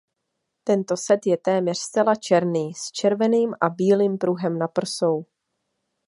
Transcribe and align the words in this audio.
Tento 0.63 0.95
set 0.97 1.19
je 1.25 1.37
téměř 1.37 1.77
zcela 1.77 2.15
černý 2.15 2.73
s 2.73 2.91
červeným 2.91 3.53
a 3.61 3.69
bílým 3.69 4.17
pruhem 4.17 4.59
na 4.59 4.67
prsou. 4.67 5.25